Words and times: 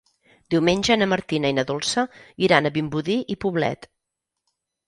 Diumenge 0.53 0.95
na 1.01 1.07
Martina 1.11 1.51
i 1.53 1.55
na 1.59 1.67
Dolça 1.71 2.05
iran 2.47 2.71
a 2.71 2.75
Vimbodí 2.79 3.19
i 3.35 3.39
Poblet. 3.47 3.91